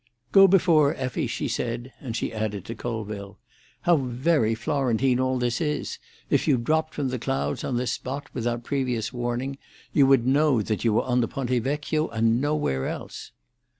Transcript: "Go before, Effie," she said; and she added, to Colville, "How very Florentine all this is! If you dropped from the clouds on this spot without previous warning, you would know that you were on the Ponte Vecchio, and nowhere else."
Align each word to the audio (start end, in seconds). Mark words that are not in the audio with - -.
"Go 0.31 0.47
before, 0.47 0.95
Effie," 0.95 1.27
she 1.27 1.47
said; 1.47 1.93
and 2.01 2.15
she 2.15 2.33
added, 2.33 2.65
to 2.65 2.73
Colville, 2.73 3.37
"How 3.81 3.97
very 3.97 4.55
Florentine 4.55 5.19
all 5.19 5.37
this 5.37 5.61
is! 5.61 5.99
If 6.27 6.47
you 6.47 6.57
dropped 6.57 6.95
from 6.95 7.09
the 7.09 7.19
clouds 7.19 7.63
on 7.63 7.77
this 7.77 7.91
spot 7.93 8.27
without 8.33 8.63
previous 8.63 9.13
warning, 9.13 9.59
you 9.93 10.07
would 10.07 10.25
know 10.25 10.63
that 10.63 10.83
you 10.83 10.91
were 10.93 11.03
on 11.03 11.21
the 11.21 11.27
Ponte 11.27 11.51
Vecchio, 11.51 12.07
and 12.07 12.41
nowhere 12.41 12.87
else." 12.87 13.31